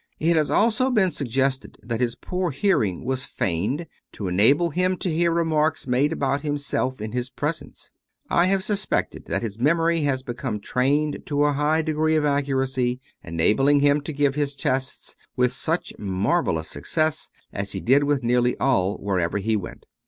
It 0.19 0.35
has 0.35 0.49
also 0.49 0.89
been 0.89 1.11
suggested 1.11 1.77
that 1.83 2.01
his 2.01 2.15
poor 2.15 2.49
hearing 2.49 3.05
was 3.05 3.25
feigned, 3.25 3.85
to 4.13 4.27
enable 4.27 4.71
him 4.71 4.97
to 4.97 5.11
hear 5.13 5.31
remarks 5.31 5.85
made 5.85 6.11
about 6.11 6.41
himself 6.41 6.99
in 6.99 7.11
his 7.11 7.29
presence. 7.29 7.91
I 8.27 8.45
have 8.47 8.63
suspected 8.63 9.25
that 9.25 9.43
his 9.43 9.59
memory 9.59 10.01
had 10.01 10.25
become 10.25 10.59
trained 10.59 11.21
to 11.27 11.43
a 11.43 11.53
high 11.53 11.83
degree 11.83 12.15
of 12.15 12.25
accuracy, 12.25 12.99
enabling 13.23 13.81
him 13.81 14.01
to 14.01 14.11
give 14.11 14.33
his 14.33 14.55
tests 14.55 15.15
with 15.35 15.51
such 15.53 15.93
marvelous 15.99 16.67
success, 16.67 17.29
as 17.53 17.73
he 17.73 17.79
did 17.79 18.03
with 18.05 18.23
nearly 18.23 18.57
all 18.57 18.97
wherever 18.97 19.37
he 19.37 19.55
went. 19.55 19.85